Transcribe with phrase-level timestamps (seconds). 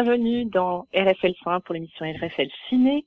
[0.00, 3.04] Bienvenue dans RFL 1 pour l'émission RFL Ciné.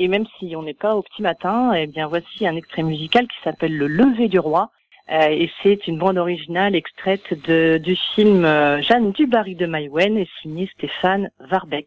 [0.00, 3.28] Et même si on n'est pas au petit matin, eh bien voici un extrait musical
[3.28, 4.72] qui s'appelle Le Lever du Roi.
[5.12, 10.18] Euh, et c'est une bande originale extraite de, du film euh, Jeanne Dubarry de Maïwen
[10.18, 11.86] et signé Stéphane Varbeck.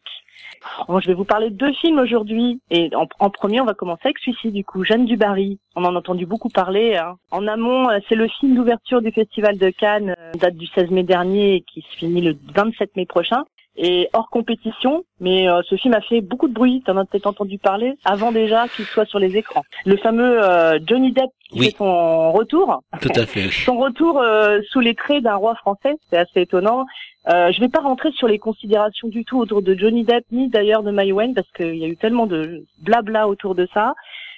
[0.87, 2.61] Bon, je vais vous parler de deux films aujourd'hui.
[2.71, 5.59] Et en, premier, on va commencer avec celui-ci, du coup, Jeanne Dubarry.
[5.75, 6.95] On en a entendu beaucoup parler.
[6.95, 7.17] Hein.
[7.29, 11.03] En amont, euh, c'est le film d'ouverture du Festival de Cannes, date du 16 mai
[11.03, 13.43] dernier et qui se finit le 27 mai prochain
[13.77, 17.05] et hors compétition, mais euh, ce film a fait beaucoup de bruit, tu en as
[17.05, 19.63] peut-être entendu parler, avant déjà qu'il soit sur les écrans.
[19.85, 22.81] Le fameux euh, Johnny Depp qui fait son retour.
[23.01, 23.49] Tout à fait.
[23.65, 26.85] son retour euh, sous les traits d'un roi français, c'est assez étonnant.
[27.27, 30.49] Euh, je vais pas rentrer sur les considérations du tout autour de Johnny Depp, ni
[30.49, 33.93] d'ailleurs de Maïwen, parce qu'il y a eu tellement de blabla autour de ça.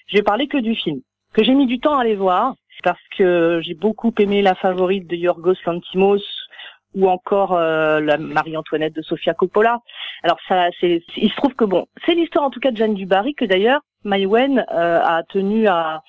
[0.07, 1.01] Je vais parler que du film,
[1.33, 5.07] que j'ai mis du temps à aller voir, parce que j'ai beaucoup aimé la favorite
[5.07, 6.21] de Yorgos Lantimos,
[6.97, 9.79] ou encore euh, la Marie-Antoinette de Sofia Coppola.
[10.23, 12.95] Alors ça, c'est, il se trouve que bon, c'est l'histoire en tout cas de Jeanne
[12.95, 16.01] Dubarry que d'ailleurs Maïwen euh, a tenu à,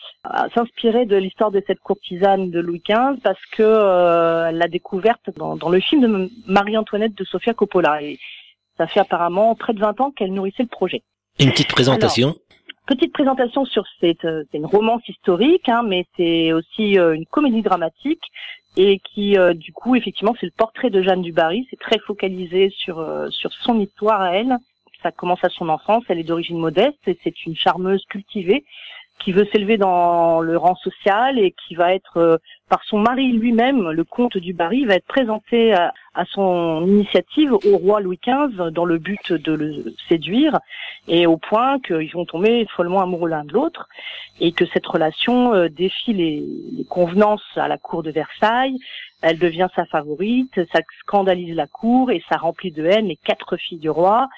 [0.55, 5.31] s'inspirer de l'histoire de cette courtisane de Louis XV parce que euh, elle l'a découverte
[5.37, 8.19] dans, dans, le film de Marie-Antoinette de Sofia Coppola et
[8.79, 11.03] ça fait apparemment près de 20 ans qu'elle nourrissait le projet.
[11.39, 12.35] Une petite présentation.
[12.87, 18.23] petite présentation sur cette, c'est une romance historique, hein, mais c'est aussi une comédie dramatique
[18.79, 22.71] et qui euh, du coup effectivement c'est le portrait de Jeanne Dubarry, c'est très focalisé
[22.71, 24.57] sur euh, sur son histoire à elle.
[25.03, 28.65] Ça commence à son enfance, elle est d'origine modeste et c'est une charmeuse cultivée
[29.19, 33.33] qui veut s'élever dans le rang social et qui va être euh, par son mari
[33.33, 35.93] lui-même, le comte du Barry, va être présenté à,
[36.33, 40.59] son initiative au roi Louis XV dans le but de le séduire
[41.07, 43.89] et au point qu'ils vont tomber follement amoureux l'un de l'autre
[44.41, 48.79] et que cette relation euh, défie les, les, convenances à la cour de Versailles.
[49.23, 53.57] Elle devient sa favorite, ça scandalise la cour et ça remplit de haine les quatre
[53.57, 54.29] filles du roi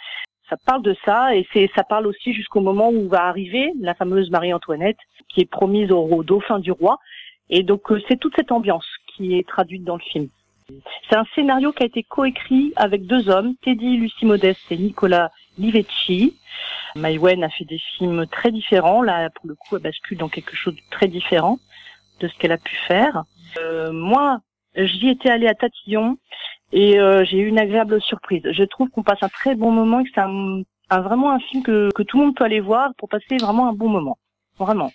[0.50, 3.94] ça parle de ça et c'est ça parle aussi jusqu'au moment où va arriver la
[3.94, 6.99] fameuse Marie-Antoinette qui est promise au, dauphin du roi
[7.49, 10.28] et donc euh, c'est toute cette ambiance qui est traduite dans le film.
[11.09, 15.31] C'est un scénario qui a été coécrit avec deux hommes, Teddy Lucie Modeste et Nicolas
[15.59, 16.37] Livecci.
[16.94, 19.03] Maïwen a fait des films très différents.
[19.03, 21.59] Là, pour le coup, elle bascule dans quelque chose de très différent
[22.21, 23.24] de ce qu'elle a pu faire.
[23.59, 24.39] Euh, moi,
[24.77, 26.19] j'y étais allée à Tatillon
[26.72, 28.43] et euh, j'ai eu une agréable surprise.
[28.51, 31.63] Je trouve qu'on passe un très bon moment et que c'est un, vraiment un film
[31.63, 34.19] que, que tout le monde peut aller voir pour passer vraiment un bon moment.
[34.59, 34.91] Vraiment.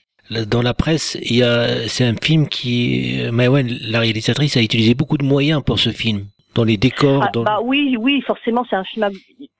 [0.47, 4.95] Dans la presse, il y a, c'est un film qui, Maïwen, la réalisatrice, a utilisé
[4.95, 6.25] beaucoup de moyens pour ce film.
[6.55, 7.23] dans les décors.
[7.23, 7.43] Ah, dans...
[7.43, 9.09] bah oui, oui, forcément, c'est un film.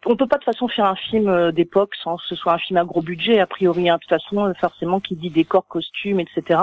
[0.07, 2.53] On peut pas de toute façon faire un film euh, d'époque sans que ce soit
[2.53, 3.89] un film à gros budget a priori.
[3.89, 3.95] Hein.
[3.95, 6.59] De toute façon, euh, forcément, qui dit décor, costume, etc.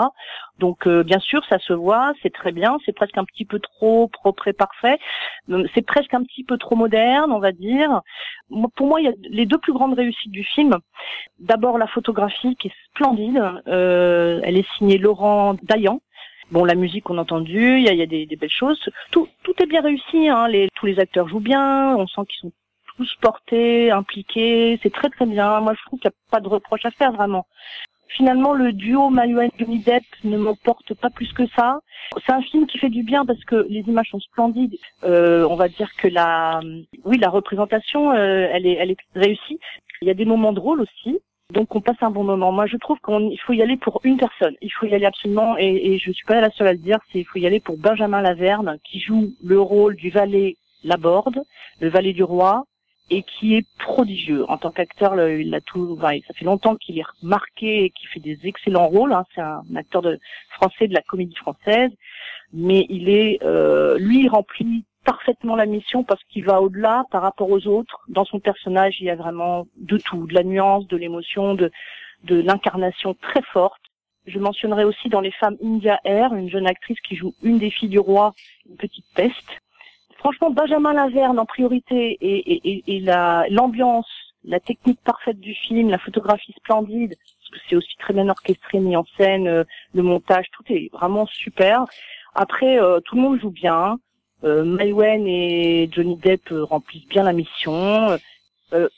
[0.61, 2.77] Donc, euh, bien sûr, ça se voit, c'est très bien.
[2.87, 4.99] C'est presque un petit peu trop propre et parfait.
[5.75, 8.03] C'est presque un petit peu trop moderne, on va dire.
[8.77, 10.79] Pour moi, il y a les deux plus grandes réussites du film.
[11.41, 13.43] D'abord, la photographie qui est splendide.
[13.67, 16.01] Euh, elle est signée Laurent Dayan
[16.53, 18.79] Bon, la musique qu'on a entendue, il y a, y a des, des, belles choses.
[19.11, 20.29] Tout, tout est bien réussi.
[20.29, 20.49] Hein.
[20.49, 21.97] Les, tous les acteurs jouent bien.
[21.97, 22.53] On sent qu'ils sont
[22.97, 24.79] tous portés, impliqués.
[24.83, 25.61] C'est très très bien.
[25.61, 27.47] Moi, je trouve qu'il n'y a pas de reproche à faire vraiment.
[28.09, 31.81] Finalement, le duo Mayouen Johnny Depp ne m'emporte pas plus que ça.
[32.27, 34.77] C'est un film qui fait du bien parce que les images sont splendides.
[35.03, 36.61] Euh, on va dire que la,
[37.05, 39.59] oui, la représentation, euh, elle est, elle est réussie.
[40.03, 41.21] Il y a des moments drôles aussi.
[41.53, 42.51] Donc on passe un bon moment.
[42.51, 44.55] Moi je trouve qu'il faut y aller pour une personne.
[44.63, 46.99] Il faut y aller absolument, et, et je suis pas la seule à le dire,
[47.13, 51.43] c'est il faut y aller pour Benjamin Laverne qui joue le rôle du valet Laborde,
[51.81, 52.65] le valet du roi,
[53.11, 55.15] et qui est prodigieux en tant qu'acteur.
[55.29, 59.13] Il a tout, ça fait longtemps qu'il est remarqué et qu'il fait des excellents rôles.
[59.13, 59.25] Hein.
[59.35, 60.19] C'est un acteur de,
[60.51, 61.91] français de la comédie française,
[62.53, 67.23] mais il est, euh, lui, il remplit parfaitement la mission parce qu'il va au-delà par
[67.23, 68.03] rapport aux autres.
[68.09, 71.71] Dans son personnage, il y a vraiment de tout, de la nuance, de l'émotion, de,
[72.25, 73.81] de l'incarnation très forte.
[74.27, 77.71] Je mentionnerai aussi dans les femmes India Air, une jeune actrice qui joue une des
[77.71, 78.33] filles du roi,
[78.69, 79.62] une petite peste.
[80.23, 84.07] Franchement, Benjamin Laverne en priorité et, et, et la, l'ambiance,
[84.45, 88.79] la technique parfaite du film, la photographie splendide, parce que c'est aussi très bien orchestré,
[88.79, 89.65] mis en scène, euh,
[89.95, 91.87] le montage, tout est vraiment super.
[92.37, 93.99] Après, euh, tout le monde joue bien.
[94.45, 94.79] Euh,
[95.27, 98.17] et Johnny Depp euh, remplissent bien la mission.
[98.73, 98.89] Euh,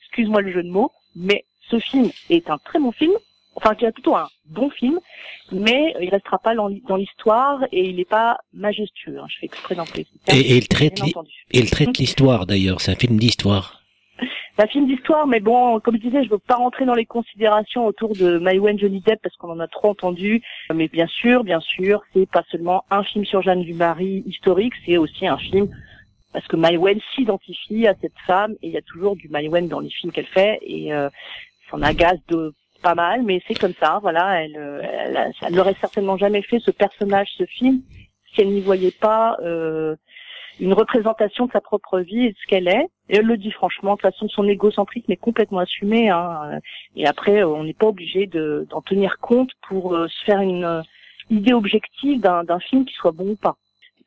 [0.00, 3.12] excuse-moi le jeu de mots, mais ce film est un très bon film.
[3.54, 4.98] Enfin, c'est plutôt un bon film,
[5.50, 9.18] mais il restera pas dans l'histoire et il n'est pas majestueux.
[9.18, 9.26] Hein.
[9.28, 10.18] Je fais exprès d'en préciser.
[10.28, 11.00] Et, et, il traite,
[11.50, 12.80] il traite l'histoire d'ailleurs.
[12.80, 13.82] C'est un film d'histoire.
[14.56, 17.06] C'est un film d'histoire, mais bon, comme je disais, je veux pas rentrer dans les
[17.06, 20.42] considérations autour de Maïwen Johnny Depp parce qu'on en a trop entendu.
[20.72, 24.74] Mais bien sûr, bien sûr, c'est pas seulement un film sur Jeanne du Marais historique,
[24.86, 25.68] c'est aussi un film
[26.32, 29.80] parce que Maïwen s'identifie à cette femme et il y a toujours du Maïwen dans
[29.80, 31.10] les films qu'elle fait et euh,
[31.70, 34.42] ça en agace de pas mal, mais c'est comme ça, voilà.
[34.42, 37.82] Elle, elle, elle, n'aurait certainement jamais fait ce personnage, ce film,
[38.32, 39.96] si elle n'y voyait pas euh,
[40.60, 42.88] une représentation de sa propre vie et de ce qu'elle est.
[43.08, 46.10] Et elle le dit franchement, de toute façon, son égocentrisme est complètement assumé.
[46.10, 46.60] Hein.
[46.96, 50.82] Et après, on n'est pas obligé d'en tenir compte pour euh, se faire une euh,
[51.30, 53.56] idée objective d'un film qui soit bon ou pas.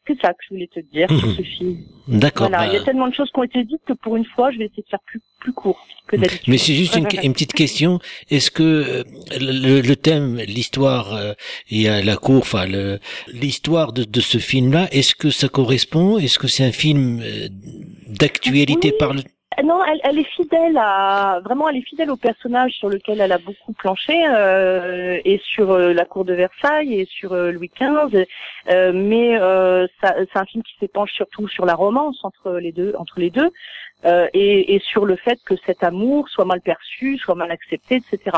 [0.08, 1.78] C'est ça que je voulais te dire sur ce film.
[2.08, 2.50] D'accord.
[2.50, 4.52] Voilà, il y a tellement de choses qui ont été dites que pour une fois,
[4.52, 6.48] je vais essayer de faire plus plus court que d'habitude.
[6.48, 8.00] Mais c'est juste une, une, petite question.
[8.30, 9.04] Est-ce que euh,
[9.40, 11.34] le, le thème, l'histoire euh,
[11.70, 12.66] et la cour, enfin
[13.28, 16.18] l'histoire de, de, ce film-là, est-ce que ça correspond?
[16.18, 17.48] Est-ce que c'est un film euh,
[18.08, 18.98] d'actualité oui.
[19.00, 19.22] par le
[19.64, 23.32] non, elle, elle, est fidèle à vraiment, elle est fidèle au personnage sur lequel elle
[23.32, 27.72] a beaucoup planché euh, et sur euh, la cour de Versailles et sur euh, Louis
[27.74, 28.26] XV.
[28.70, 29.36] Euh, mais
[30.02, 33.52] c'est un film qui s'épanche surtout sur la romance entre les deux, entre les deux,
[34.34, 38.38] et, et, sur le fait que cet amour soit mal perçu, soit mal accepté, etc.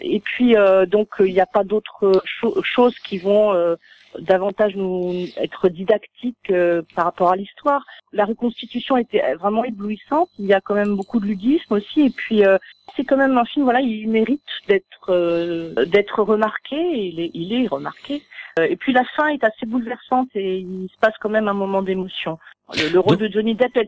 [0.00, 0.54] Et puis
[0.88, 3.76] donc il n'y a pas d'autres cho choses qui vont
[4.20, 7.84] davantage nous être didactique euh, par rapport à l'histoire.
[8.12, 10.30] La reconstitution était vraiment éblouissante.
[10.38, 12.02] Il y a quand même beaucoup de ludisme aussi.
[12.02, 12.58] Et puis euh,
[12.96, 13.64] c'est quand même un film.
[13.64, 16.76] Voilà, il mérite d'être euh, d'être remarqué.
[16.76, 18.22] Il est il est remarqué.
[18.58, 21.82] et puis la fin est assez bouleversante et il se passe quand même un moment
[21.82, 22.38] d'émotion.
[22.74, 23.78] Le, le, rôle de Johnny Depp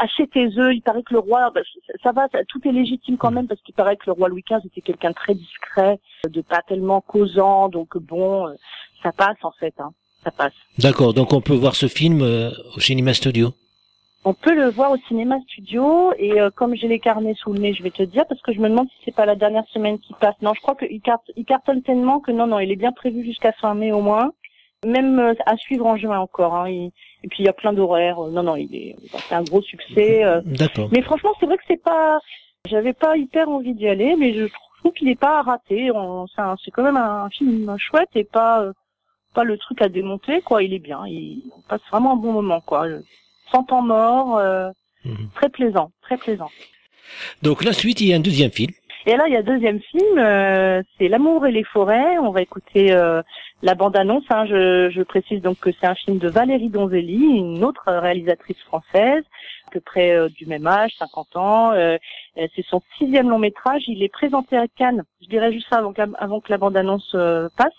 [0.00, 0.74] haché tes œufs.
[0.74, 1.60] Il paraît que le roi, bah,
[2.02, 4.66] ça, va, tout est légitime quand même parce qu'il paraît que le roi Louis XV
[4.66, 7.68] était quelqu'un de très discret, de pas tellement causant.
[7.68, 8.48] Donc bon,
[9.04, 9.90] ça passe en fait, hein.
[10.24, 10.54] ça passe.
[10.78, 13.54] D'accord, donc on peut voir ce film euh, au cinéma studio.
[14.26, 17.60] On peut le voir au cinéma studio et euh, comme j'ai les carnets sous le
[17.60, 19.66] nez, je vais te dire parce que je me demande si c'est pas la dernière
[19.68, 20.34] semaine qui passe.
[20.40, 21.02] Non, je crois qu'il
[21.46, 24.32] cartonne tellement que non, non, il est bien prévu jusqu'à fin mai au moins.
[24.86, 26.54] Même euh, à suivre en juin encore.
[26.54, 26.70] Hein.
[26.70, 26.92] Il,
[27.24, 28.20] et puis il y a plein d'horaires.
[28.20, 28.96] Non, non, il est,
[29.28, 30.22] c'est un gros succès.
[30.44, 30.88] D'accord.
[30.92, 32.20] Mais franchement, c'est vrai que c'est pas,
[32.68, 34.46] j'avais pas hyper envie d'y aller, mais je
[34.78, 35.90] trouve qu'il est pas raté.
[36.64, 38.72] C'est quand même un film chouette et pas
[39.34, 40.62] pas le truc à démonter, quoi.
[40.62, 41.00] Il est bien.
[41.06, 42.86] Il, on passe vraiment un bon moment, quoi.
[43.50, 44.70] Sans temps mort, euh,
[45.04, 45.14] mmh.
[45.34, 46.50] très plaisant, très plaisant.
[47.42, 48.72] Donc la suite, il y a un deuxième film.
[49.06, 52.16] Et là, il y a un deuxième film, euh, c'est L'amour et les forêts.
[52.18, 53.22] On va écouter euh,
[53.62, 54.24] la bande-annonce.
[54.30, 54.46] Hein.
[54.46, 59.22] Je, je, précise donc que c'est un film de Valérie Donzelli, une autre réalisatrice française,
[59.68, 61.72] à peu près euh, du même âge, 50 ans.
[61.72, 61.98] Euh,
[62.36, 63.82] c'est son sixième long métrage.
[63.88, 66.58] Il est présenté à Cannes je dirais juste ça avant que la, avant que la
[66.58, 67.72] bande-annonce euh, passe.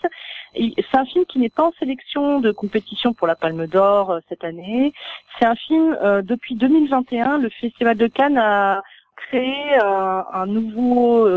[0.56, 4.20] C'est un film qui n'est pas en sélection de compétition pour la Palme d'Or euh,
[4.30, 4.94] cette année.
[5.38, 7.38] C'est un film euh, depuis 2021.
[7.38, 8.82] Le Festival de Cannes a
[9.16, 11.28] créé un nouveau.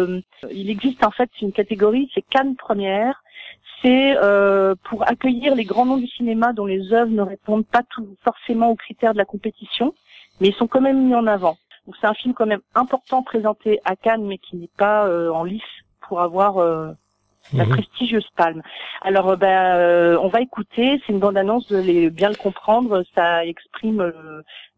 [0.50, 3.22] il existe en fait une catégorie, c'est Cannes Première.
[3.82, 4.16] C'est
[4.84, 8.70] pour accueillir les grands noms du cinéma dont les œuvres ne répondent pas tout forcément
[8.70, 9.94] aux critères de la compétition,
[10.40, 11.56] mais ils sont quand même mis en avant.
[11.86, 15.44] Donc c'est un film quand même important présenté à Cannes, mais qui n'est pas en
[15.44, 15.62] lice
[16.08, 16.92] pour avoir euh,
[17.52, 17.70] la mhm.
[17.70, 18.62] prestigieuse palme.
[19.02, 21.00] Alors, euh, ben, euh, on va écouter.
[21.06, 23.02] C'est une bande-annonce, de bien le comprendre.
[23.14, 24.12] Ça exprime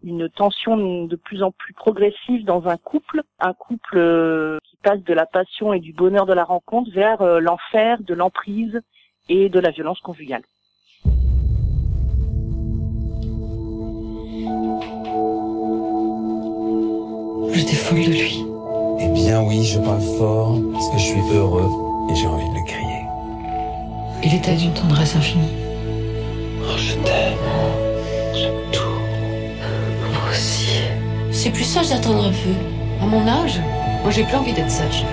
[0.02, 5.14] une tension de plus en plus progressive dans un couple, un couple qui passe de
[5.14, 8.80] la passion et du bonheur de la rencontre vers l'enfer, de l'emprise
[9.28, 10.42] et de la violence conjugale.
[17.52, 18.44] J'étais folle de lui.
[19.00, 21.68] Eh bien oui, je parle fort parce que je suis heureux
[22.10, 22.59] et j'ai envie de.
[24.22, 25.48] Il était d'une tendresse infinie.
[26.62, 27.38] Oh, je t'aime.
[28.34, 28.80] J'aime tout.
[30.12, 30.68] Moi aussi.
[31.32, 32.54] C'est plus sage d'attendre un peu.
[33.02, 33.60] À mon âge,
[34.02, 35.06] moi j'ai plus envie d'être sage.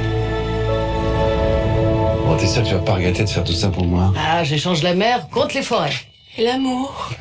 [2.25, 4.13] Bon, t'es sûr que tu vas pas regretter de faire tout ça pour moi?
[4.17, 5.93] Ah, j'échange la mer contre les forêts.
[6.37, 7.11] Et l'amour.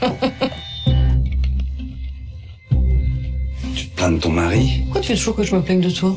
[3.76, 4.80] tu te plains de ton mari?
[4.86, 6.16] Pourquoi tu fais toujours que je me plaigne de toi?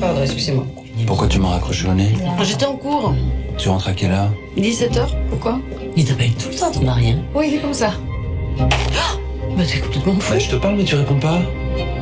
[0.00, 0.66] Pardon, excusez-moi.
[1.06, 2.12] Pourquoi tu m'as raccroché au nez?
[2.42, 3.14] J'étais en cours.
[3.58, 5.60] Tu rentres à quelle heure 17h, pourquoi
[5.96, 7.92] Il t'appelle tout le temps, ton mari, hein Oui, il est comme ça.
[8.58, 8.64] Oh
[9.56, 10.34] bah t'es complètement fou.
[10.38, 11.40] je te parle, mais tu réponds pas.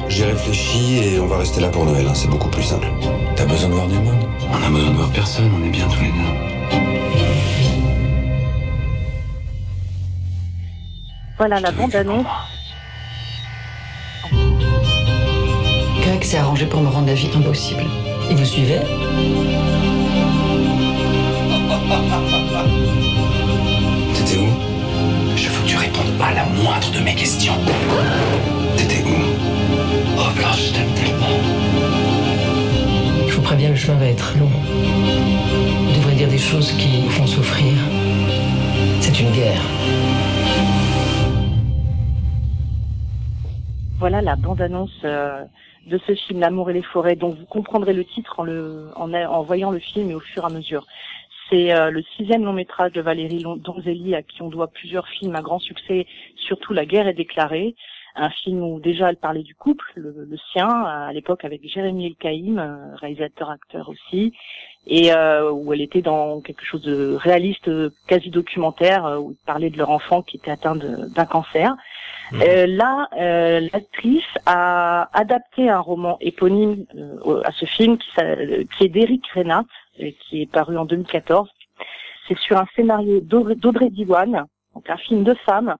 [0.08, 2.14] J'ai réfléchi et on va rester là pour Noël, hein.
[2.14, 2.86] c'est beaucoup plus simple.
[3.36, 5.86] T'as besoin de voir du monde On a besoin de voir personne, on est bien
[5.88, 6.50] tous les deux.
[11.38, 12.26] Voilà la bande-annonce
[16.02, 17.84] Greg s'est arrangé pour me rendre la vie impossible.
[18.30, 18.80] Et vous suivez
[24.14, 24.48] T'étais où?
[25.34, 27.54] Je veux que tu répondes à la moindre de mes questions.
[28.76, 29.16] T'étais où?
[30.16, 31.34] Oh Blanche, je t'aime tellement.
[33.26, 34.46] Je vous préviens, le chemin va être long.
[34.46, 37.72] Vous devrez dire des choses qui vous font souffrir.
[39.00, 39.62] C'est une guerre.
[43.98, 45.42] Voilà la bande-annonce euh,
[45.86, 49.12] de ce film L'amour et les forêts, dont vous comprendrez le titre en, le, en,
[49.12, 50.86] en voyant le film et au fur et à mesure.
[51.50, 55.34] C'est euh, le sixième long métrage de Valérie Donzelli à qui on doit plusieurs films
[55.34, 57.74] à grand succès, surtout La guerre est déclarée,
[58.16, 62.58] un film où déjà elle parlait du couple, le, sien, à l'époque avec Jérémy Elkaïm,
[62.58, 64.32] euh, réalisateur-acteur aussi,
[64.86, 67.70] et euh, où elle était dans quelque chose de réaliste,
[68.06, 71.76] quasi documentaire, où elle parlait de leur enfant qui était atteint d'un cancer.
[72.32, 72.42] Mhm.
[72.42, 78.08] Euh, là, euh, l'actrice a adapté un roman éponyme euh, à ce film qui,
[78.76, 79.64] qui est d'Eric Renat,
[79.96, 81.48] qui est paru en 2014.
[82.28, 85.74] C'est sur un scénario d'Audrey Diwan, donc un film de femme,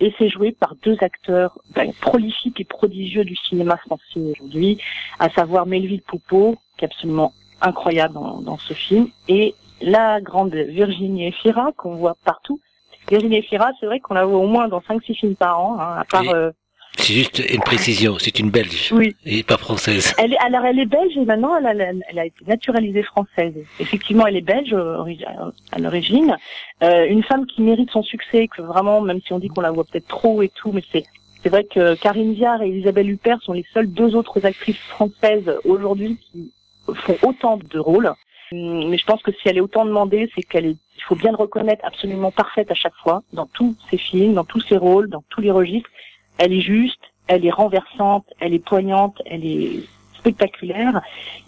[0.00, 4.78] et c'est joué par deux acteurs ben, prolifiques et prodigieux du cinéma français aujourd'hui,
[5.18, 10.54] à savoir Melville Poupeau, qui est absolument incroyable dans, dans ce film, et la grande
[10.54, 12.60] Virginie Efira, qu'on voit partout,
[13.08, 15.96] Virginie Efira, c'est vrai qu'on la voit au moins dans 5-6 films par an, hein,
[15.98, 16.28] à part...
[16.28, 16.50] Euh,
[16.96, 19.14] c'est juste une précision, c'est une Belge oui.
[19.24, 20.14] et pas française.
[20.18, 23.54] Elle est, alors elle est belge et maintenant elle a, elle a été naturalisée française.
[23.80, 26.36] Effectivement, elle est belge à l'origine.
[26.82, 29.70] Euh, une femme qui mérite son succès, que vraiment, même si on dit qu'on la
[29.70, 31.04] voit peut-être trop et tout, mais c'est
[31.42, 35.48] c'est vrai que Karine Viard et Isabelle Huppert sont les seules deux autres actrices françaises
[35.64, 36.50] aujourd'hui qui
[36.92, 38.12] font autant de rôles.
[38.50, 41.14] Hum, mais je pense que si elle est autant demandée, c'est qu'elle est, il faut
[41.14, 44.76] bien le reconnaître, absolument parfaite à chaque fois, dans tous ses films, dans tous ses
[44.76, 45.90] rôles, dans tous les registres.
[46.38, 49.84] Elle est juste, elle est renversante, elle est poignante, elle est
[50.18, 51.00] spectaculaire.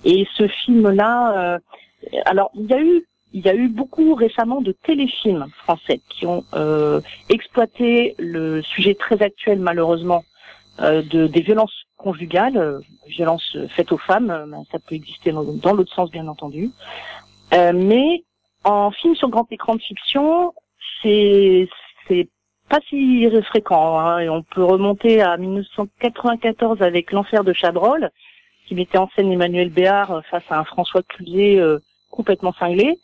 [0.04, 1.58] Et ce film-là, euh,
[2.24, 6.26] alors il y a eu, il y a eu beaucoup récemment de téléfilms français qui
[6.26, 10.24] ont euh, exploité le sujet très actuel, malheureusement,
[10.80, 12.78] euh, de, des violences conjugales, euh,
[13.08, 16.70] violences faites aux femmes, euh, ben, ça peut exister dans, dans l'autre sens bien entendu.
[17.50, 18.22] mais
[18.62, 20.52] en film sur grand écran de fiction,
[21.02, 21.68] c'est
[22.06, 22.28] c'est
[22.68, 23.98] pas si fréquent.
[23.98, 28.10] Hein, et on peut remonter à 1994 avec L'Enfer de Chabrol,
[28.66, 31.60] qui mettait en scène Emmanuel Béard face à un François Cluzet
[32.10, 32.98] complètement cinglé.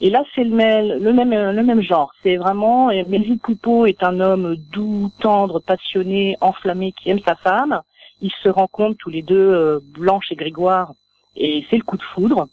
[0.00, 2.12] Et là, c'est le même, le même, le même genre.
[2.22, 7.80] C'est vraiment Melville Coupeau est un homme doux, tendre, passionné, enflammé, qui aime sa femme.
[8.20, 10.92] Ils se rencontrent tous les deux, euh, Blanche et Grégoire,
[11.36, 12.48] et c'est le coup de foudre.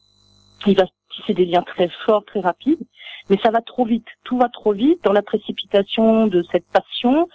[1.15, 2.83] Tisser des liens très forts, très rapides,
[3.29, 4.07] mais ça va trop vite.
[4.23, 7.27] Tout va trop vite dans la précipitation de cette passion.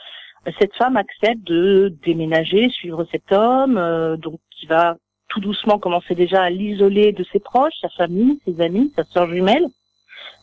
[0.59, 4.97] Cette femme accepte de déménager, suivre cet homme, euh, donc qui va
[5.29, 9.29] tout doucement commencer déjà à l'isoler de ses proches, sa famille, ses amis, sa sœur
[9.29, 9.67] jumelle.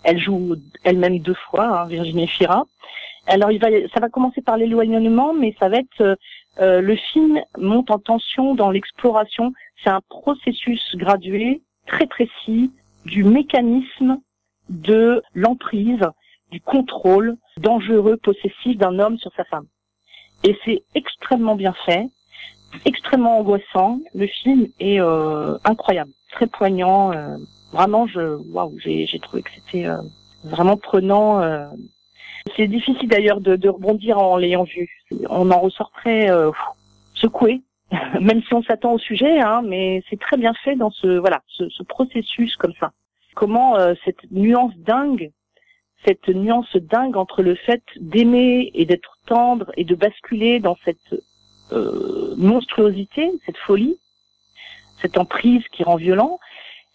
[0.03, 2.65] Elle joue elle-même deux fois, hein, Virginie Fira.
[3.25, 6.15] Alors il va, ça va commencer par l'éloignement, mais ça va être euh,
[6.59, 9.51] euh, le film monte en tension dans l'exploration.
[9.83, 12.71] C'est un processus gradué, très précis,
[13.07, 14.19] du mécanisme
[14.69, 16.05] de l'emprise,
[16.51, 19.65] du contrôle dangereux, possessif d'un homme sur sa femme.
[20.43, 22.09] Et c'est extrêmement bien fait,
[22.85, 23.99] extrêmement angoissant.
[24.13, 27.11] Le film est euh, incroyable, très poignant.
[27.13, 27.37] Euh,
[27.71, 29.97] vraiment, je, waouh, j'ai, trouvé que c'était euh,
[30.43, 31.41] vraiment prenant.
[32.55, 34.87] C'est difficile d'ailleurs de, de, rebondir en l'ayant vu.
[35.29, 36.29] On en ressort très
[37.13, 37.61] secoué,
[38.21, 41.41] même si on s'attend au sujet, hein, mais c'est très bien fait dans ce voilà
[41.47, 42.91] ce, ce processus comme ça.
[43.35, 45.31] Comment cette nuance dingue
[46.05, 51.15] cette nuance dingue entre le fait d'aimer et d'être tendre et de basculer dans cette
[51.71, 53.97] euh, monstruosité, cette folie,
[55.01, 56.39] cette emprise qui rend violent.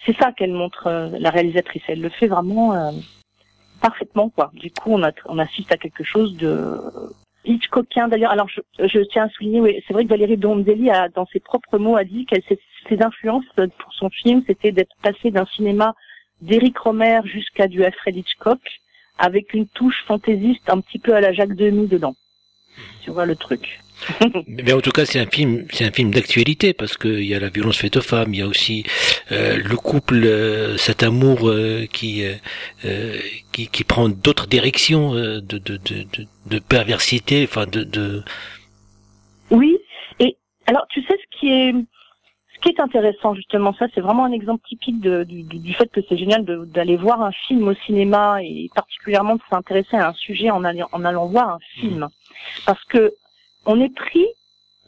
[0.06, 1.82] C'est ça qu'elle montre euh, la réalisatrice.
[1.88, 2.90] Elle le fait vraiment euh,
[3.80, 4.50] parfaitement, quoi.
[4.54, 6.80] Du coup, on, a, on assiste à quelque chose de
[7.44, 8.30] Hitchcockien d'ailleurs.
[8.30, 11.40] Alors, je, je, tiens à souligner, oui, c'est vrai que Valérie Donzelli a, dans ses
[11.40, 12.42] propres mots, a dit qu'elle
[12.88, 15.94] ses influences pour son film, c'était d'être passé d'un cinéma
[16.40, 18.60] d'Eric Romer jusqu'à du Alfred Hitchcock
[19.18, 22.16] avec une touche fantaisiste un petit peu à la Jacques Demy dedans.
[23.02, 23.80] Tu vois le truc.
[24.46, 27.40] Mais en tout cas, c'est un film, c'est un film d'actualité parce qu'il y a
[27.40, 28.84] la violence faite aux femmes, il y a aussi
[29.30, 32.24] euh, le couple, euh, cet amour euh, qui,
[33.52, 36.06] qui, qui prend d'autres directions de, de, de,
[36.46, 38.22] de, perversité, enfin de, de.
[39.50, 39.78] Oui.
[40.18, 41.74] Et alors, tu sais ce qui est
[42.62, 46.00] qui est intéressant justement, ça c'est vraiment un exemple typique de, du, du, fait que
[46.08, 50.50] c'est génial d'aller voir un film au cinéma et particulièrement de s'intéresser à un sujet
[50.50, 52.08] en allant, en allant voir un film,
[52.64, 53.12] parce que
[53.66, 54.26] on est pris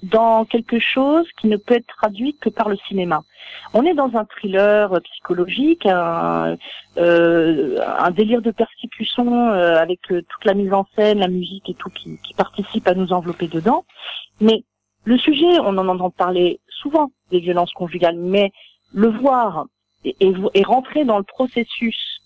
[0.05, 3.25] dans quelque chose qui ne peut être traduit que par le cinéma.
[3.73, 6.57] On est dans un thriller psychologique, un,
[6.99, 11.75] euh, délire de persécution euh, avec euh, toute la mise en scène, la musique et
[11.75, 13.85] tout qui, participe à nous envelopper dedans.
[14.41, 14.65] Mais
[15.05, 18.53] le sujet, on en entend parler souvent des violences conjugales, mais
[18.93, 19.67] le voir
[20.05, 22.21] et, rentrer dans le processus,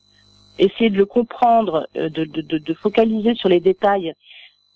[0.59, 4.15] essayer de le comprendre, de, focaliser sur les détails,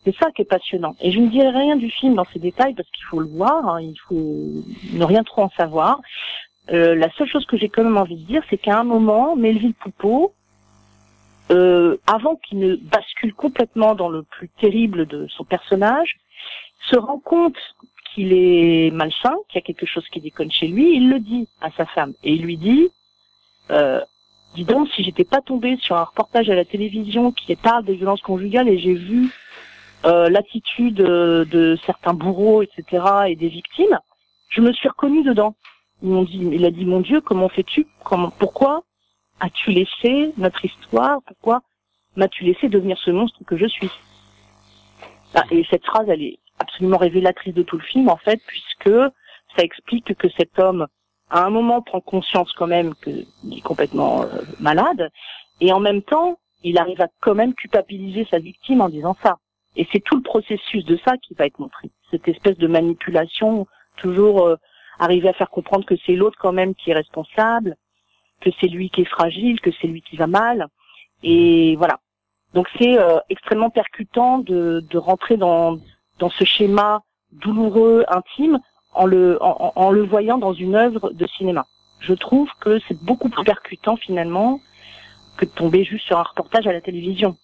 [0.05, 0.97] c'est ça qui est passionnant.
[1.01, 3.67] Et je ne dirai rien du film dans ces détails parce qu'il faut le voir,
[3.69, 6.01] hein, il faut ne rien trop en savoir.
[6.71, 9.37] Euh, la seule chose que j'ai quand même envie de dire, c'est qu'à un moment,
[9.37, 10.33] Melville Poupeau,
[11.51, 16.17] euh, avant qu'il ne bascule complètement dans le plus terrible de son personnage,
[16.91, 17.57] se rend compte
[18.15, 21.49] qu'il est malsain, qu'il y a quelque chose qui déconne chez lui, il le dit
[21.61, 22.15] à sa femme.
[22.23, 22.89] Et il lui dit,
[23.71, 24.01] euh,
[24.55, 27.95] dis donc, si j'étais pas tombé sur un reportage à la télévision qui parle des
[27.95, 29.31] violences conjugales et j'ai vu
[30.05, 33.99] euh, l'attitude de certains bourreaux, etc., et des victimes,
[34.49, 35.55] je me suis reconnu dedans.
[36.03, 37.87] Ils dit, il a dit, mon Dieu, comment fais-tu?
[38.05, 38.83] Comment, pourquoi
[39.41, 41.21] as-tu laissé notre histoire?
[41.27, 41.63] Pourquoi
[42.17, 43.91] m'as-tu laissé devenir ce monstre que je suis?
[45.35, 48.93] Ah, Et cette phrase, elle est absolument révélatrice de tout le film en fait, puisque
[49.57, 50.87] ça explique que cet homme,
[51.31, 54.27] à un moment, prend conscience quand même qu'il est complètement euh,
[54.61, 55.11] malade,
[55.61, 59.39] et en même temps, il arrive à quand même culpabiliser sa victime en disant ça.
[59.77, 61.91] Et c'est tout le processus de ça qui va être montré.
[62.11, 64.57] Cette espèce de manipulation, toujours euh,
[64.99, 67.77] arriver à faire comprendre que c'est l'autre quand même qui est responsable,
[68.41, 70.67] que c'est lui qui est fragile, que c'est lui qui va mal.
[71.23, 72.01] Et voilà.
[72.55, 75.79] Donc c'est euh, extrêmement percutant de, de rentrer dans,
[76.19, 78.59] dans ce schéma douloureux, intime,
[78.95, 81.67] en le, en, le voyant dans une œuvre de cinéma.
[82.01, 84.61] Je trouve que c'est beaucoup plus percutant finalement
[85.39, 87.37] que de tomber juste sur un reportage à la télévision.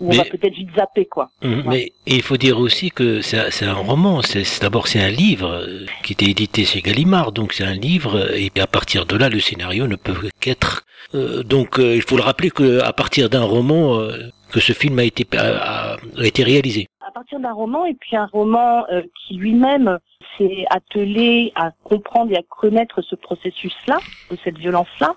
[0.00, 1.30] Où on va peut-être vite zapper, quoi.
[1.42, 4.22] Hum, mais il faut dire aussi que c'est un roman.
[4.22, 8.34] C'est d'abord c'est un livre euh, qui était édité chez Gallimard, donc c'est un livre
[8.34, 10.84] et à partir de là le scénario ne peut qu'être.
[11.14, 13.98] Euh, donc euh, il faut le rappeler que à partir d'un roman
[14.50, 18.26] que ce film a été a été réalisé à partir d'un roman et puis un
[18.26, 19.98] roman euh, qui lui-même
[20.38, 23.98] s'est attelé à comprendre et à connaître ce processus-là,
[24.30, 25.14] de cette violence-là.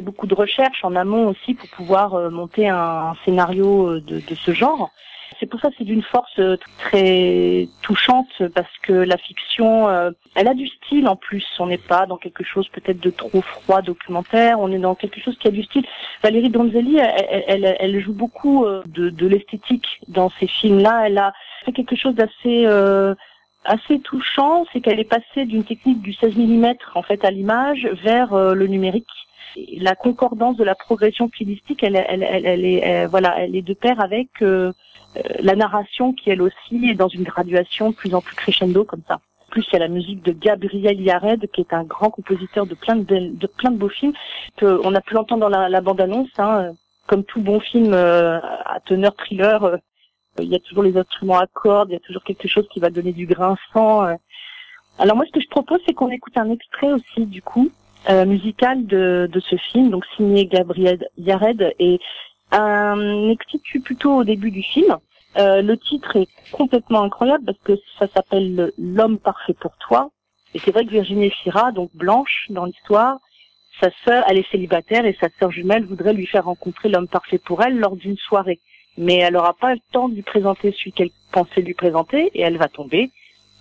[0.00, 4.52] Beaucoup de recherche en amont aussi pour pouvoir euh, monter un, scénario euh, de, ce
[4.52, 4.90] genre.
[5.38, 6.40] C'est pour ça que c'est d'une force
[6.78, 9.88] très touchante parce que la fiction,
[10.34, 11.46] elle a du style en plus.
[11.60, 14.58] On n'est pas dans quelque chose peut-être de trop froid documentaire.
[14.58, 15.84] On est dans quelque chose qui a du style.
[16.24, 21.06] Valérie Donzelli, elle, joue beaucoup de, l'esthétique dans ces films-là.
[21.06, 21.32] Elle a
[21.64, 23.14] fait quelque chose d'assez euh,
[23.64, 27.86] assez touchant, c'est qu'elle est passée d'une technique du 16 mm en fait à l'image
[28.02, 29.06] vers euh, le numérique.
[29.78, 34.72] La concordance de la progression stylistique, elle, est voilà, elle est de pair avec euh,
[35.40, 39.02] la narration qui elle aussi est dans une graduation de plus en plus crescendo comme
[39.08, 39.20] ça.
[39.50, 42.74] plus, il y a la musique de Gabriel Yared, qui est un grand compositeur de
[42.74, 44.12] plein de, plein de beaux films.
[44.56, 46.28] Que on a pu l'entendre dans la, bande-annonce.
[46.38, 46.72] Hein,
[47.08, 49.78] comme tout bon film euh, à teneur thriller, euh,
[50.38, 52.78] il y a toujours les instruments à cordes, il y a toujours quelque chose qui
[52.78, 54.04] va donner du grinçant.
[54.04, 54.14] Euh.
[54.98, 57.70] Alors moi, ce que je propose, c'est qu'on écoute un extrait aussi, du coup,
[58.26, 62.00] musical de, de ce film, donc signé Gabriel Yared, et
[62.50, 64.96] un extrait plutôt au début du film.
[65.36, 70.10] Euh, le titre est complètement incroyable parce que ça s'appelle L'homme parfait pour toi.
[70.54, 73.18] Et c'est vrai que Virginie Fira, donc blanche dans l'histoire,
[73.80, 77.38] sa sœur, elle est célibataire et sa sœur jumelle voudrait lui faire rencontrer l'homme parfait
[77.38, 78.60] pour elle lors d'une soirée.
[78.96, 82.40] Mais elle n'aura pas le temps de lui présenter celui qu'elle pensait lui présenter et
[82.40, 83.10] elle va tomber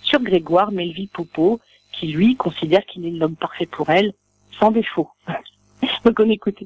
[0.01, 1.60] sur Grégoire Melville Popo,
[1.91, 4.13] qui lui considère qu'il est l'homme parfait pour elle,
[4.60, 5.10] sans défaut.
[6.06, 6.60] Donc on écoute.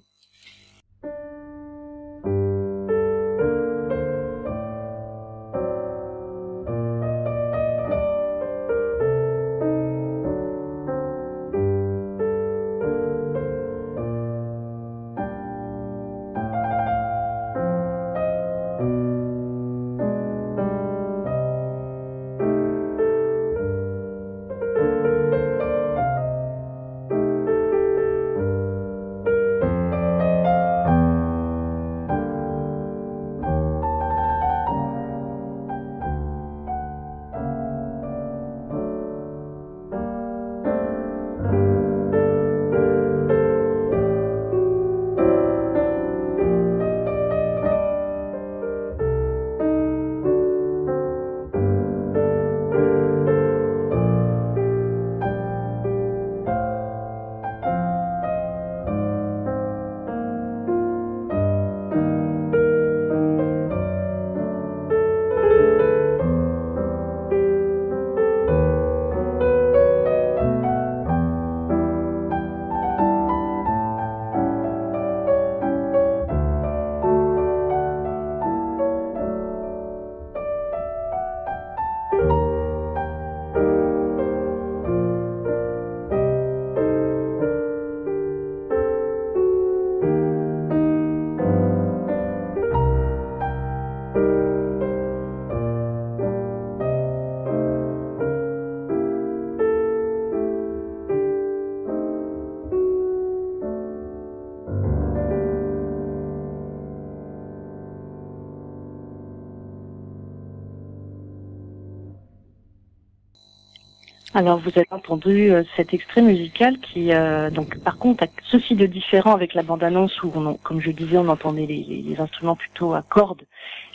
[114.33, 118.75] Alors vous avez entendu euh, cet extrait musical qui, euh, donc par contre, a ceci
[118.75, 122.55] de différent avec la bande-annonce où, on, comme je disais, on entendait les, les, instruments
[122.55, 123.41] plutôt à cordes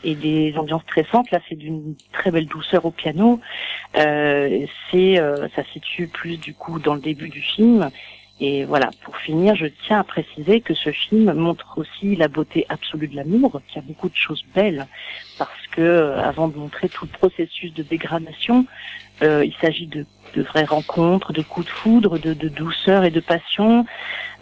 [0.05, 1.31] et des ambiances stressantes.
[1.31, 3.40] Là, c'est d'une très belle douceur au piano.
[3.96, 7.88] Euh, c'est, euh, ça situe plus du coup dans le début du film.
[8.38, 12.66] Et voilà, pour finir, je tiens à préciser que ce film montre aussi la beauté
[12.68, 14.87] absolue de l'amour, qu'il y a beaucoup de choses belles,
[15.38, 18.66] parce que avant de montrer tout le processus de dégradation,
[19.22, 23.11] euh, il s'agit de, de, vraies rencontres, de coups de foudre, de, de douceur et
[23.11, 23.87] de passion.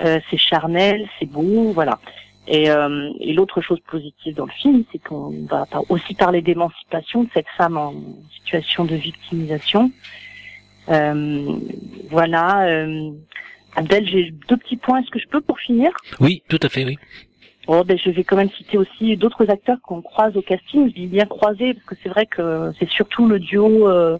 [0.04, 2.00] Euh, c'est charnel, c'est beau, voilà.
[2.48, 7.22] Et, euh, et l'autre chose positive dans le film, c'est qu'on va aussi parler d'émancipation
[7.22, 7.94] de cette femme en
[8.34, 9.92] situation de victimisation.
[10.88, 11.58] Euh,
[12.10, 12.86] voilà.
[13.76, 15.00] Euh, Abdel, j'ai deux petits points.
[15.00, 16.98] Est-ce que je peux pour finir Oui, tout à fait, oui.
[17.66, 20.88] Bon, ben, je vais quand même citer aussi d'autres acteurs qu'on croise au casting.
[20.90, 24.18] Je dis bien croisé parce que c'est vrai que c'est surtout le duo euh,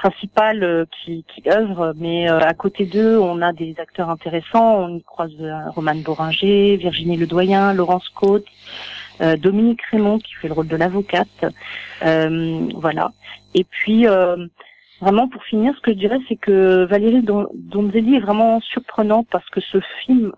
[0.00, 4.84] principal euh, qui, qui œuvre, mais euh, à côté d'eux, on a des acteurs intéressants.
[4.84, 8.46] On y croise euh, Romane Boringer, Virginie Ledoyen, Laurence Côte,
[9.42, 11.44] Dominique Raymond qui fait le rôle de l'avocate.
[12.00, 13.12] voilà.
[13.54, 14.06] Et puis
[15.00, 19.48] vraiment pour finir, ce que je dirais, c'est que Valérie Donzelli est vraiment surprenant parce
[19.50, 20.32] que ce film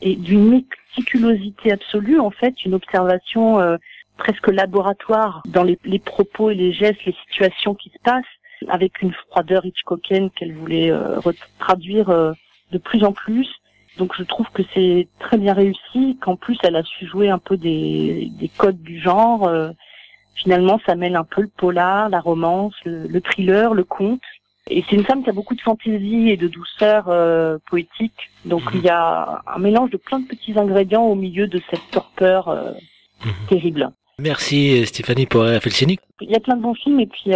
[0.00, 3.78] est d'une méticulosité absolue, en fait, une observation
[4.16, 8.24] presque laboratoire dans les, les, propos et les gestes, les situations qui se passent
[8.68, 11.20] avec une froideur Hitchcockienne qu'elle voulait euh,
[11.58, 12.32] traduire euh,
[12.72, 13.48] de plus en plus.
[13.98, 17.38] Donc je trouve que c'est très bien réussi, qu'en plus elle a su jouer un
[17.38, 19.48] peu des, des codes du genre.
[20.34, 24.20] Euh, finalement, ça mêle un peu le polar, la romance, le, thriller, le conte.
[24.68, 28.30] Et c'est une femme qui a beaucoup de fantaisie et de douceur euh, poétique.
[28.44, 28.80] Donc mhm.
[28.80, 32.48] il y a un mélange de plein de petits ingrédients au milieu de cette torpeur
[32.48, 32.72] euh,
[33.24, 33.32] mhm.
[33.48, 33.90] terrible.
[34.18, 36.00] Merci Stéphanie pour Felsinik.
[36.20, 37.32] Il y a plein de bons films et puis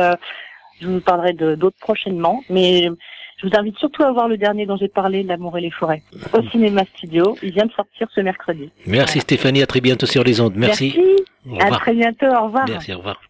[0.80, 2.88] je vous parlerai d'autres prochainement, mais
[3.40, 6.02] je vous invite surtout à voir le dernier dont j'ai parlé, L'amour et les forêts,
[6.32, 7.36] au cinéma studio.
[7.42, 8.70] Il vient de sortir ce mercredi.
[8.86, 10.54] Merci Stéphanie, à très bientôt sur les ondes.
[10.56, 10.98] Merci.
[11.46, 11.74] Merci.
[11.74, 12.66] À très bientôt, au revoir.
[12.68, 13.20] Merci, au revoir.